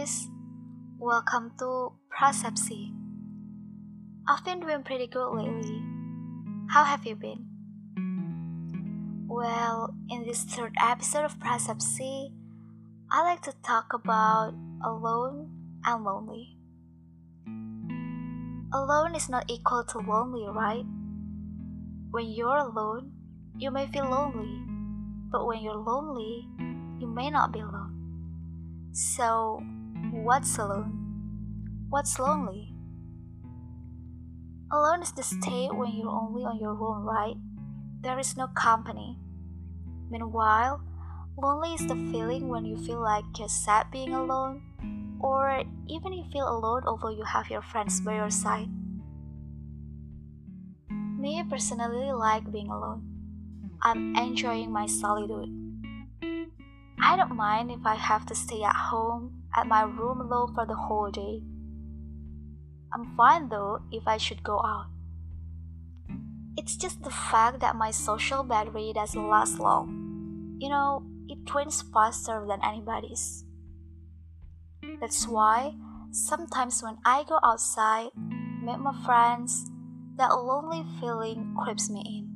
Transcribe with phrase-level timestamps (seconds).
[0.00, 0.28] guys,
[0.98, 2.90] welcome to Prasepsi.
[4.26, 5.82] I've been doing pretty good lately.
[6.70, 7.44] How have you been?
[9.28, 12.32] Well, in this third episode of Prasepsi,
[13.10, 15.50] I like to talk about alone
[15.84, 16.56] and lonely.
[18.72, 20.86] Alone is not equal to lonely, right?
[22.10, 23.12] When you're alone,
[23.58, 24.64] you may feel lonely,
[25.30, 26.48] but when you're lonely,
[26.98, 27.98] you may not be alone.
[28.92, 29.62] So,
[30.12, 30.92] what's alone?
[31.88, 32.74] What's lonely?
[34.70, 37.36] Alone is the state when you're only on your own, right?
[38.02, 39.18] There is no company.
[40.10, 40.80] Meanwhile,
[41.36, 44.62] lonely is the feeling when you feel like you're sad being alone,
[45.20, 48.68] or even you feel alone although you have your friends by your side.
[51.18, 53.04] Me personally like being alone.
[53.82, 55.69] I'm enjoying my solitude.
[57.02, 60.66] I don't mind if I have to stay at home at my room alone for
[60.66, 61.42] the whole day.
[62.92, 64.86] I'm fine though if I should go out.
[66.56, 70.58] It's just the fact that my social battery doesn't last long.
[70.58, 73.44] You know, it drains faster than anybody's.
[75.00, 75.74] That's why
[76.10, 78.10] sometimes when I go outside,
[78.62, 79.70] meet my friends,
[80.16, 82.29] that lonely feeling creeps me in.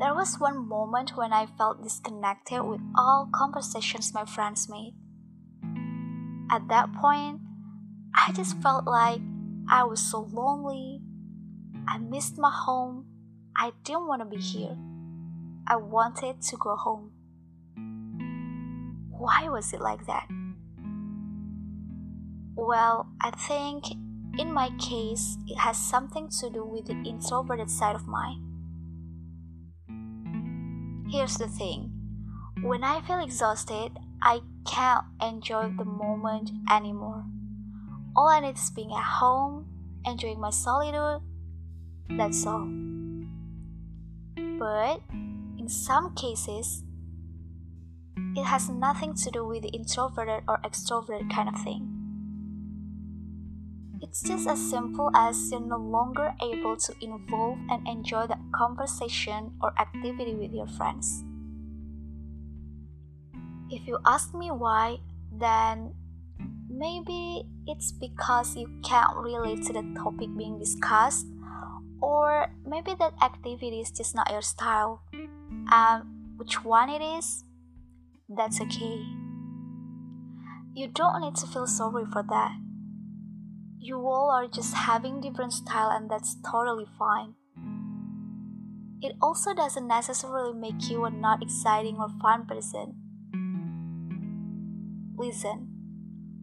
[0.00, 4.94] There was one moment when I felt disconnected with all conversations my friends made.
[6.50, 7.40] At that point,
[8.14, 9.20] I just felt like
[9.68, 11.00] I was so lonely.
[11.86, 13.06] I missed my home.
[13.56, 14.76] I didn't want to be here.
[15.66, 17.12] I wanted to go home.
[19.10, 20.26] Why was it like that?
[22.56, 23.84] Well, I think
[24.38, 28.53] in my case, it has something to do with the introverted side of mine.
[31.10, 31.92] Here's the thing
[32.62, 37.24] when I feel exhausted, I can't enjoy the moment anymore.
[38.16, 39.66] All I need is being at home,
[40.06, 41.20] enjoying my solitude.
[42.08, 42.66] That's all.
[44.36, 45.00] But
[45.58, 46.84] in some cases,
[48.36, 52.03] it has nothing to do with the introverted or extroverted kind of thing.
[54.04, 59.56] It's just as simple as you're no longer able to involve and enjoy that conversation
[59.62, 61.24] or activity with your friends.
[63.70, 64.98] If you ask me why,
[65.32, 65.94] then
[66.68, 71.26] maybe it's because you can't relate to the topic being discussed,
[72.02, 75.00] or maybe that activity is just not your style.
[75.72, 76.04] And
[76.36, 77.44] which one it is,
[78.28, 79.00] that's okay.
[80.74, 82.52] You don't need to feel sorry for that
[83.84, 87.34] you all are just having different style and that's totally fine.
[89.02, 92.94] It also doesn't necessarily make you a not exciting or fun person.
[95.18, 95.68] Listen,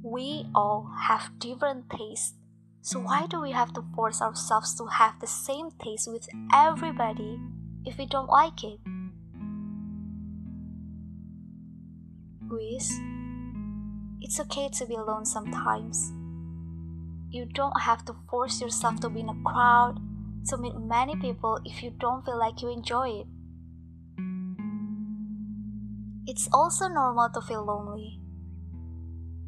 [0.00, 2.34] we all have different tastes.
[2.82, 7.40] So why do we have to force ourselves to have the same taste with everybody
[7.84, 8.78] if we don't like it?
[12.46, 12.92] Guys,
[14.20, 16.12] it's okay to be alone sometimes.
[17.34, 19.98] You don't have to force yourself to be in a crowd,
[20.46, 23.26] to meet many people if you don't feel like you enjoy it.
[26.28, 28.20] It's also normal to feel lonely.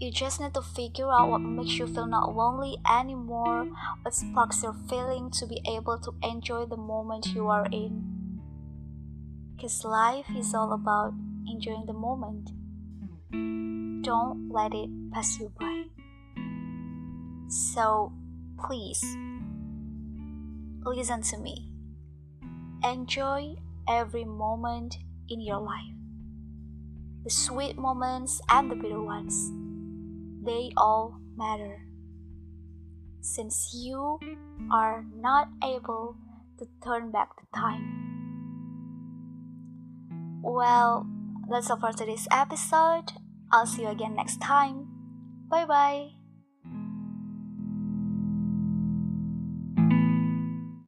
[0.00, 3.68] You just need to figure out what makes you feel not lonely anymore,
[4.02, 8.40] what sparks your feeling to be able to enjoy the moment you are in.
[9.54, 11.14] Because life is all about
[11.46, 12.50] enjoying the moment.
[14.02, 15.85] Don't let it pass you by.
[17.48, 18.12] So
[18.58, 19.02] please
[20.84, 21.72] listen to me.
[22.84, 23.54] Enjoy
[23.88, 24.96] every moment
[25.28, 25.94] in your life.
[27.24, 29.50] The sweet moments and the bitter ones.
[30.44, 31.82] They all matter.
[33.20, 34.20] Since you
[34.70, 36.16] are not able
[36.58, 37.96] to turn back the time.
[40.42, 41.06] Well,
[41.50, 43.12] that's all for today's episode.
[43.50, 44.86] I'll see you again next time.
[45.50, 46.15] Bye bye.